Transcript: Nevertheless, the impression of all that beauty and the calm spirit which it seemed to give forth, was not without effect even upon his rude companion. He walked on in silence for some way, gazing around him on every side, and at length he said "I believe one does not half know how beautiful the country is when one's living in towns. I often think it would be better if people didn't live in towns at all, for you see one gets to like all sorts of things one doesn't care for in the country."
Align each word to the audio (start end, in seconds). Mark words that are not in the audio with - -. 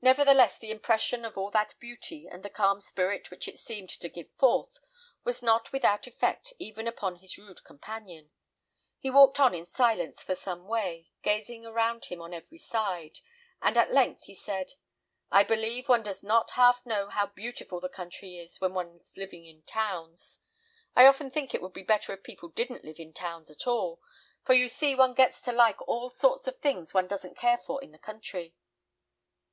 Nevertheless, 0.00 0.58
the 0.58 0.70
impression 0.70 1.24
of 1.24 1.36
all 1.36 1.50
that 1.50 1.74
beauty 1.80 2.28
and 2.28 2.44
the 2.44 2.48
calm 2.48 2.80
spirit 2.80 3.32
which 3.32 3.48
it 3.48 3.58
seemed 3.58 3.90
to 3.90 4.08
give 4.08 4.30
forth, 4.36 4.78
was 5.24 5.42
not 5.42 5.72
without 5.72 6.06
effect 6.06 6.52
even 6.60 6.86
upon 6.86 7.16
his 7.16 7.36
rude 7.36 7.64
companion. 7.64 8.30
He 9.00 9.10
walked 9.10 9.40
on 9.40 9.56
in 9.56 9.66
silence 9.66 10.22
for 10.22 10.36
some 10.36 10.68
way, 10.68 11.08
gazing 11.22 11.66
around 11.66 12.04
him 12.04 12.22
on 12.22 12.32
every 12.32 12.58
side, 12.58 13.18
and 13.60 13.76
at 13.76 13.90
length 13.92 14.26
he 14.26 14.36
said 14.36 14.74
"I 15.32 15.42
believe 15.42 15.88
one 15.88 16.04
does 16.04 16.22
not 16.22 16.52
half 16.52 16.86
know 16.86 17.08
how 17.08 17.26
beautiful 17.26 17.80
the 17.80 17.88
country 17.88 18.38
is 18.38 18.60
when 18.60 18.74
one's 18.74 19.02
living 19.16 19.44
in 19.46 19.62
towns. 19.62 20.38
I 20.94 21.06
often 21.06 21.28
think 21.28 21.54
it 21.56 21.60
would 21.60 21.72
be 21.72 21.82
better 21.82 22.12
if 22.12 22.22
people 22.22 22.50
didn't 22.50 22.84
live 22.84 23.00
in 23.00 23.12
towns 23.12 23.50
at 23.50 23.66
all, 23.66 24.00
for 24.46 24.54
you 24.54 24.68
see 24.68 24.94
one 24.94 25.14
gets 25.14 25.40
to 25.40 25.50
like 25.50 25.82
all 25.88 26.08
sorts 26.08 26.46
of 26.46 26.60
things 26.60 26.94
one 26.94 27.08
doesn't 27.08 27.36
care 27.36 27.58
for 27.58 27.82
in 27.82 27.90
the 27.90 27.98
country." 27.98 28.54